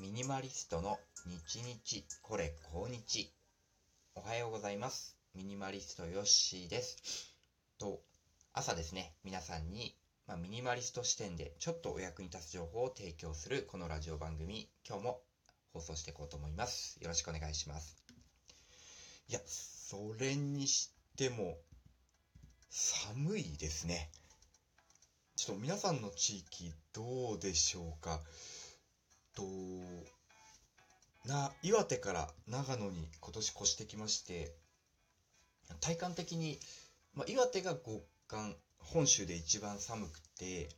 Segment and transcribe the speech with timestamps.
[0.00, 3.32] ミニマリストの日日これ今日。
[4.14, 5.16] おはようございます。
[5.34, 7.34] ミニマリストヨッシーです。
[7.80, 7.98] と
[8.52, 9.16] 朝ですね。
[9.24, 9.96] 皆さんに、
[10.28, 14.68] まあ、ミニマリスト視点でちょっとお役に立つ情報を提供するこのラジオ番組。
[14.88, 15.20] 今日も
[15.72, 16.96] 放送していこうと思います。
[17.00, 17.96] よろしくお願いします。
[19.28, 21.56] いやそれにしても
[22.70, 24.12] 寒いですね。
[25.34, 28.20] ちょっと皆さんの地域どうでしょうか？
[29.38, 29.44] と
[31.28, 34.52] な岩手から長野に今年越してきまして
[35.80, 36.58] 体感的に、
[37.14, 40.70] まあ、岩手が極寒本州で一番寒くて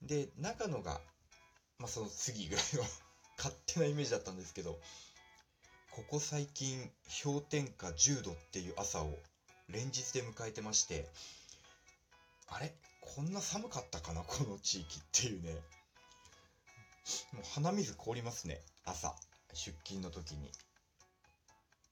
[0.00, 1.00] で長野が、
[1.78, 2.84] まあ、その次ぐらいの
[3.36, 4.80] 勝手なイメージだったんですけど
[5.90, 6.90] ここ最近
[7.22, 9.18] 氷点下10度っていう朝を
[9.68, 11.06] 連日で迎えてまして
[12.46, 12.72] あれ？
[13.00, 14.22] こんな寒かったかな？
[14.22, 15.60] この地域っていうね。
[17.32, 18.60] もう鼻水凍りますね。
[18.84, 19.14] 朝。
[19.54, 20.50] 出勤の時に。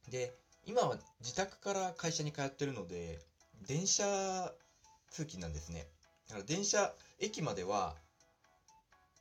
[0.09, 0.33] で
[0.65, 3.19] 今は自宅から会社に通ってるので
[3.67, 4.53] 電車
[5.11, 5.87] 通勤なんですね。
[6.29, 7.95] だから電車駅までは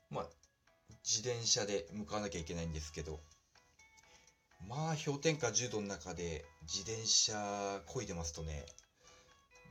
[0.10, 0.26] まあ
[1.04, 3.20] 自転車で向かわなきゃいけないんですけど
[4.68, 8.66] まあ氷点下10度の中で自転車漕いでますとね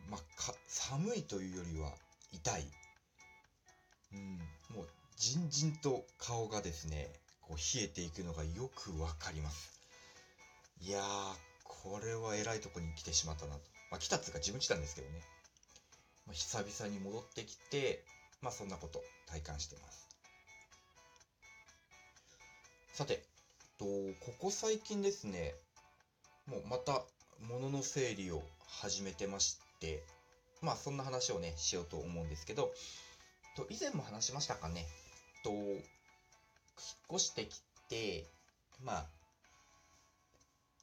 [0.09, 0.21] まあ
[0.69, 1.93] 寒いというよりは
[2.33, 2.71] 痛い。
[4.13, 4.39] うん
[4.77, 7.09] もうじんじんと顔がですね
[7.41, 9.81] こう冷えていくのがよくわかります。
[10.81, 11.05] いやー
[11.65, 13.61] これは偉いとこに来てしまったなと。
[13.91, 15.21] まあ来たっつうか自分来たんですけどね、
[16.27, 18.03] まあ、久々に戻ってきて
[18.43, 20.09] まあそんなこと体感してます。
[22.93, 23.25] さて
[23.79, 25.55] とここ最近ですね
[26.47, 27.03] もうまた
[27.49, 30.05] 物の整理を始めてまして
[30.63, 32.73] まあそんな話をねしようと思うんですけど
[33.57, 34.87] と以前も話しましたかね。
[35.45, 35.83] と、引っ
[37.13, 38.25] 越してきて、
[38.83, 39.07] ま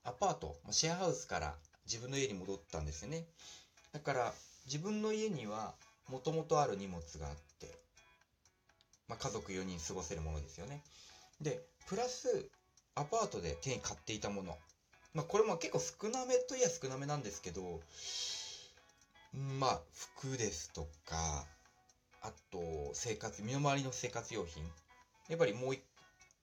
[0.03, 1.55] あ、アパート、シェアハウスから
[1.85, 3.25] 自分の家に戻ったんですよね。
[3.91, 4.33] だから、
[4.65, 5.73] 自分の家には、
[6.07, 7.77] もともとある荷物があって、
[9.07, 10.83] まあ、家族4人過ごせるものですよね。
[11.41, 12.49] で、プラス、
[12.95, 14.57] アパートで手に買っていたもの。
[15.13, 17.81] まあ、これも結構少なめといえば少なめなんですけど、
[19.33, 21.45] まあ、服ですとか、
[22.21, 24.63] あと、生活、身の回りの生活用品。
[25.29, 25.75] やっぱりもう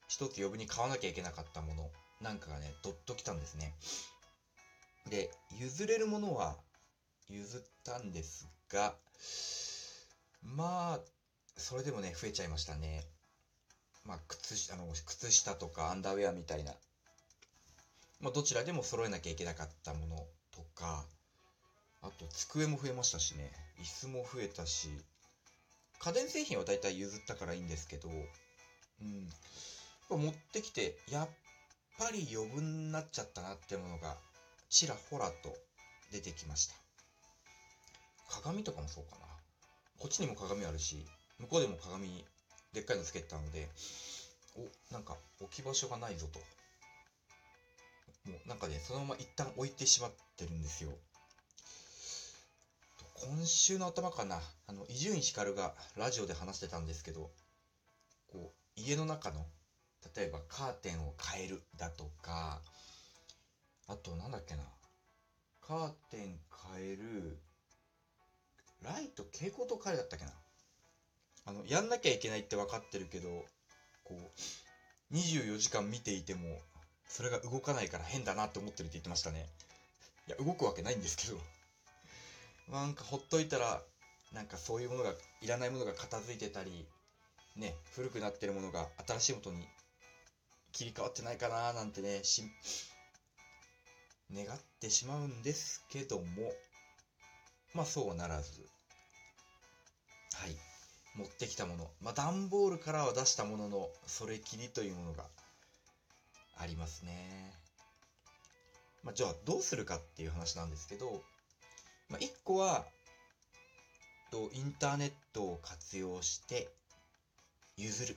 [0.09, 1.91] 一つ余分に買わなきゃいけなかったもの
[2.21, 3.75] なんかがね、どっときたんですね。
[5.09, 6.57] で、譲れるものは
[7.29, 8.95] 譲ったんですが、
[10.43, 11.01] まあ、
[11.57, 13.05] それでもね、増えちゃいましたね。
[14.05, 16.73] まあ、靴あの靴下とかアンダーウェアみたいな、
[18.21, 20.17] まあ、どちらでも揃えなきゃいけなかったもの
[20.51, 21.05] とか、
[22.01, 24.89] あと机も増えましたしね、椅子も増えたし、
[25.99, 29.31] 家電製品はだいたい譲ったからいいんですけど、うん。
[30.11, 31.29] 持ってきて、やっ
[31.99, 34.17] ぱり余分になっちゃったなってものが、
[34.71, 35.57] ちらほらと
[36.13, 36.75] 出てきました。
[38.29, 39.27] 鏡とかもそうかな。
[39.99, 41.07] こっちにも鏡あるし、
[41.39, 42.25] 向こうでも鏡、
[42.73, 43.69] でっかいのつけてたので、
[44.57, 46.39] お、なんか置き場所がないぞと。
[48.31, 50.91] もうなんかね、そのまま一旦置いてしまってるんですよ。
[53.21, 57.31] 今週の頭かな、あの、伊集院光がラジオで話してたんですけど、
[58.29, 59.45] こう、家の中の、
[60.15, 62.61] 例えばカーテンを変えるだとか、
[63.89, 64.63] あとなんだっけな、
[65.61, 66.39] カーテン
[66.73, 67.39] 変える、
[68.83, 70.33] ライト蛍光灯変えるだったっけな。
[71.47, 73.45] あの、やんなきゃいけないって分かってるけど、
[74.05, 74.15] こ
[75.11, 76.61] う、24時間見ていても、
[77.09, 79.49] それが動かないから変だなって思ってるって言ってましたね。
[80.29, 81.41] いや、動くわけないんですけど。
[82.71, 83.83] なんかほっといたら、
[84.33, 86.87] なんかそういうものが、いらないものが片付いてたり、
[87.57, 89.67] ね、古くなってるものが新しいものに
[90.73, 92.43] 切り替わってないかななんてね、し、
[94.33, 96.53] 願ってしまうんですけども、
[97.75, 98.51] まあそうはならず、
[100.35, 100.57] はい、
[101.17, 105.25] 持ってきたもの、まあ段ボールからは出したものの、それきりというものが
[106.59, 107.55] ありますね。
[109.03, 111.23] まあじゃあどうするかっていう話なんですけど、
[112.09, 112.85] まあ、1個は、
[114.31, 116.69] と、インターネットを活用して
[117.77, 118.17] 譲る。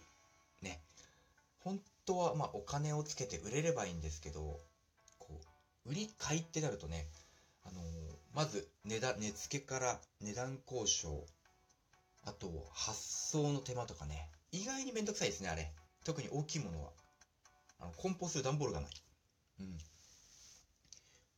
[0.61, 0.79] ね。
[1.63, 4.59] 本当は、まあ、お金をつけて売れればいいんですけど、
[5.19, 5.39] こ
[5.85, 7.07] う、売り買いってなるとね、
[7.63, 7.85] あのー、
[8.33, 11.25] まず、値段、値付けから値段交渉、
[12.23, 12.99] あと、発
[13.31, 15.71] 送の手間とかね、意外にめんどくさいですね、あれ。
[16.03, 16.91] 特に大きいものは。
[17.79, 18.91] あの、梱包する段ボールがない。
[19.59, 19.77] うん。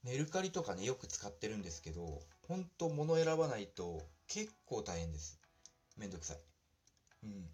[0.03, 5.39] メルカリとかね、よく使ってるんですけど、ほんと物選ばないと結構大変です。
[5.97, 6.37] めんどくさい。
[7.23, 7.49] うん。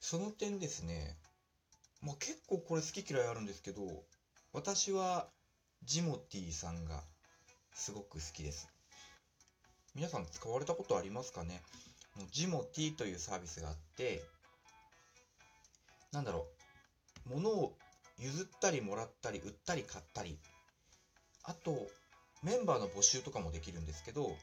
[0.00, 1.16] その点ですね、
[2.02, 3.82] まあ、結構これ好き嫌いあるんですけど
[4.52, 5.26] 私は
[5.82, 7.02] ジモティさんが
[7.74, 8.68] すごく好きです
[9.96, 11.60] 皆さん使われたことありますかね？
[12.30, 14.22] ジモティというサービスがあって
[16.12, 16.46] なんだろ
[17.26, 17.74] う物を
[18.20, 20.38] 譲ったりもらったり売ったり買ったり
[21.48, 21.88] あと
[22.42, 24.36] メンバーの募集とかもできるんですけどこ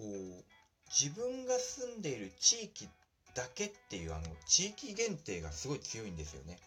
[0.00, 0.44] う
[0.88, 2.88] 自分が住んでいる地域
[3.34, 6.58] だけっていうあの地域限定がすごい強いんですよね。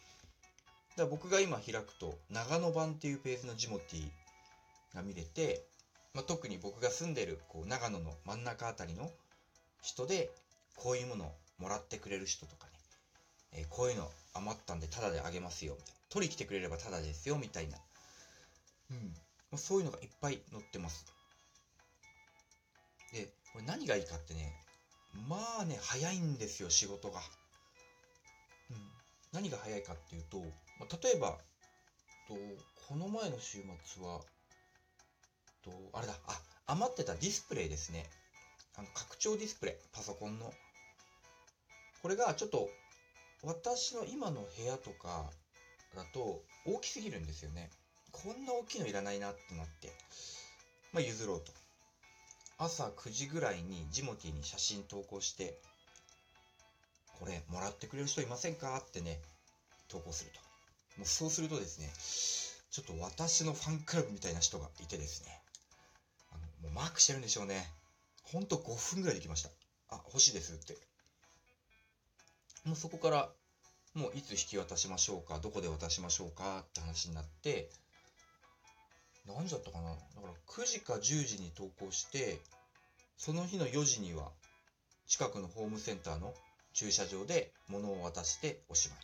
[0.98, 4.10] だから僕が今開くと長野版っていうページのジモティ
[4.96, 5.64] が見れて、
[6.14, 9.10] まあ、特に僕が住んでるこう長野の真ん中あたりの
[9.82, 10.30] 人で
[10.76, 12.74] こういうものをもらってくれる人とかね、
[13.54, 15.98] えー、こういうの余ったんでタダであげますよみたいな。
[16.10, 17.78] 取り来てくれればタダですよみたいな、
[18.92, 19.14] うん、
[19.52, 21.06] まそういうのがいっぱい載ってます。
[23.14, 24.54] でこれ何がいいかってね
[25.30, 27.20] まあね早いんですよ仕事が、
[28.70, 28.78] うん、
[29.32, 30.40] 何が早いかっていうと、
[30.80, 31.38] まあ、例えば
[32.28, 32.36] と
[32.88, 34.20] この前の週末は
[35.64, 38.06] とあれだあ余ってたディスプレイですね。
[38.78, 40.54] あの拡張ディスプレイパソコンの。
[42.02, 42.70] これがちょっと
[43.44, 45.32] 私の今の部屋とか
[45.96, 47.70] だと大きすぎるんですよね。
[48.24, 49.92] こんな大きいのいらないなってなって
[50.94, 51.52] まあ譲ろうと
[52.60, 55.60] 朝9時ぐらいにジモティに写真投稿して、
[57.20, 59.20] これもらってくれる人いませんかってね、
[59.90, 60.40] 投稿すると。
[60.98, 61.94] もうそうするとですね、
[62.72, 65.40] ちょっと私のファンクラブみたいな人がいてですね、
[66.32, 67.72] あのもうマークしてるんでしょうね。
[68.24, 69.50] ほんと5分ぐらいできました。
[69.90, 70.76] あ、欲しいですって。
[72.66, 73.30] もうそこから、
[73.94, 77.70] もういつ引き渡しましょうか、どこで渡しましょうかって話になって、
[79.28, 79.90] 何時だったかな？
[79.90, 82.40] だから9時か10時に投稿して、
[83.18, 84.32] その日の4時には
[85.08, 86.34] 近くのホームセンターの
[86.74, 89.00] 駐車場で物を渡しておしまい。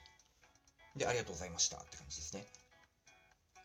[0.99, 2.45] で、ありがとうございましたって感じですね。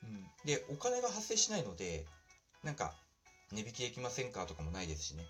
[0.03, 0.31] うん。
[0.45, 2.07] で、お金が発生しないので、
[2.63, 2.95] なんか、
[3.53, 5.27] 値引きできませんかとかもないですしね。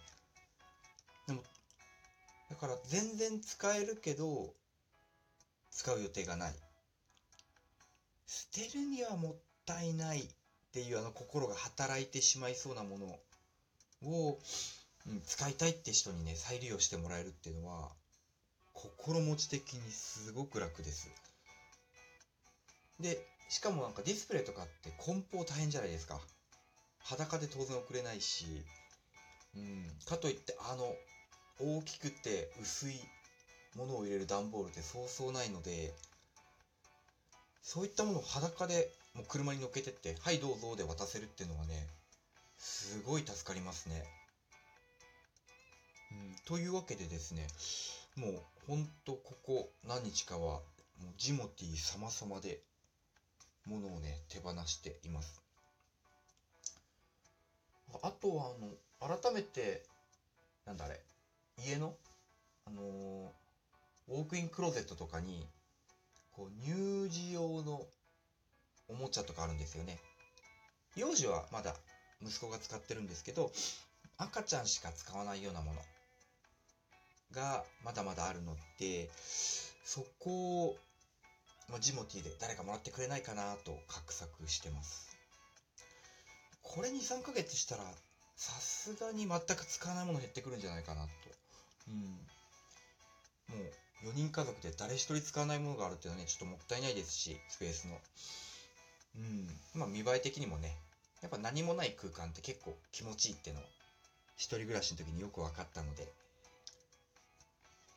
[1.26, 1.42] でも、
[2.50, 4.54] だから全然使えるけど、
[5.70, 6.54] 使う予定がない。
[8.26, 10.28] 捨てるにはもったいない
[10.68, 13.06] っていうあの心が働いてしまいそうなもの
[14.08, 14.38] を、
[15.06, 17.88] うん、使いたいって人にね再利用してもらえるっていうのは
[18.74, 21.10] 心持ち的にすごく楽です。
[23.00, 23.18] で
[23.48, 26.20] しかもなんかディスプレイとかって梱包大変じゃないですか。
[27.00, 28.44] 裸で当然送れないし、
[29.56, 30.94] うん、かといってあの
[31.58, 33.00] 大きくて薄い
[33.74, 35.94] ものを入れる段ボールってそうそうないので
[37.62, 41.88] そういったものを裸でもう車に乗っけてって、はいどうぞで渡せるっていうのはね、
[42.56, 44.04] すごい助かりますね。
[46.12, 47.48] うん、というわけでですね、
[48.14, 50.62] もうほんとここ何日かは、もう
[51.16, 52.60] ジモティー様々で、
[53.66, 55.42] ものをね、手放しています。
[58.02, 58.52] あとは、
[59.00, 59.82] あの、改めて、
[60.64, 61.00] なんだあれ、
[61.66, 61.92] 家の、
[62.66, 65.44] あのー、ウォークインクローゼットとかに、
[66.30, 67.84] こう、乳児用の
[68.88, 69.98] おもちゃとかあるんですよね。
[70.96, 71.74] 幼児はまだ
[72.22, 73.52] 息子が使ってるんですけど、
[74.16, 75.80] 赤ちゃんしか使わないようなもの
[77.32, 79.08] がまだまだあるので、
[79.84, 80.76] そこを、
[81.68, 85.08] ま、ジモティで誰かもらってくれないかなと画策してます。
[86.62, 87.84] これ2、3ヶ月したら、
[88.36, 91.10] さすがに全く使わないもの減ってくるんじゃないかなと。
[91.88, 92.28] うん。
[93.48, 93.64] も
[94.02, 97.98] う、4人家族で誰一人使わないものがあるっていうのはね、ちょっともったいないですし、スペースの。
[99.16, 99.48] うん。
[99.74, 100.76] まあ見栄え的にもね、
[101.22, 103.64] やっぱ何もない空間って結構気持ちいいっていうのを、
[104.36, 106.08] 一人暮らしの時によく分かったので、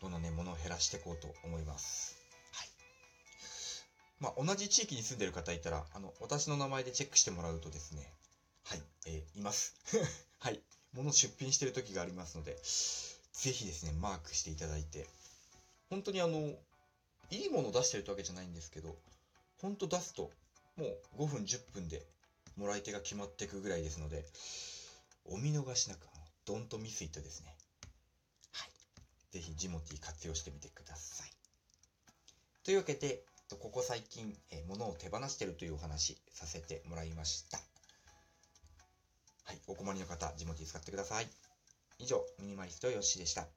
[0.01, 2.17] どんどんね、物を減らしていこうと思います。
[2.53, 2.67] はい。
[4.19, 8.11] まあ同じ地域に住んでる方いたら、あの、私の名前でチェックしてもらうとですね、
[8.63, 9.75] はい、えー、います。
[10.39, 10.59] はい。
[10.93, 12.57] 物出品してる時がありますので、
[13.33, 15.07] ぜひですね、マークしていただいて、
[15.89, 16.57] 本当にあの、
[17.29, 18.95] いいものを出してるってわけじゃないんですけど、
[19.61, 20.31] 本当出すと
[20.77, 20.85] も
[21.17, 22.05] う5分10分で
[22.55, 24.25] もらい手が決まっていくぐらいですので、
[25.25, 26.07] お見逃しなく、
[26.45, 27.55] ドントミスイットですね。
[28.51, 28.69] はい。
[29.31, 31.31] ぜひジモティ活用してみてください。
[32.63, 37.59] というわけで、ここ最近、え物を手放しているというお話させてもらいました。
[39.43, 39.61] はい。
[39.67, 41.29] お困りの方、ジモティ使ってください。
[41.99, 43.47] 以上、ミニマリストよしでした。